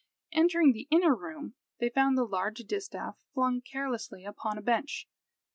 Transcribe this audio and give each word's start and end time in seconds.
Entering 0.31 0.73
the 0.73 0.87
inner 0.89 1.13
room, 1.13 1.53
they 1.79 1.89
found 1.91 2.17
the 2.17 2.23
large 2.23 2.57
distaff 2.61 3.23
flung 3.35 3.61
carelessly 3.61 4.25
upon 4.25 4.57
a 4.57 4.61
bench. 4.63 5.07